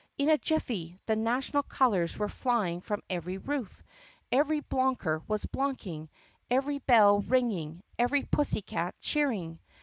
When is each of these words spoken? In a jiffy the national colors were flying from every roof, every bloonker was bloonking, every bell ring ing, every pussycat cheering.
In 0.17 0.29
a 0.29 0.37
jiffy 0.39 0.97
the 1.05 1.15
national 1.15 1.61
colors 1.61 2.17
were 2.17 2.27
flying 2.27 2.81
from 2.81 3.03
every 3.07 3.37
roof, 3.37 3.83
every 4.31 4.59
bloonker 4.61 5.21
was 5.27 5.45
bloonking, 5.45 6.09
every 6.49 6.79
bell 6.79 7.19
ring 7.19 7.51
ing, 7.51 7.83
every 7.99 8.23
pussycat 8.23 8.95
cheering. 8.99 9.59